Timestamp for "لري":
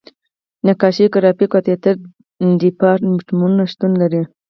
4.01-4.21